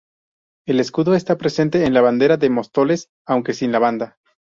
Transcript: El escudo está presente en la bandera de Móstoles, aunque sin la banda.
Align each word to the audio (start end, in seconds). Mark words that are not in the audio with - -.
El 0.65 0.79
escudo 0.79 1.13
está 1.13 1.37
presente 1.37 1.85
en 1.85 1.93
la 1.93 2.01
bandera 2.01 2.35
de 2.35 2.49
Móstoles, 2.49 3.11
aunque 3.27 3.53
sin 3.53 3.71
la 3.71 3.77
banda. 3.77 4.17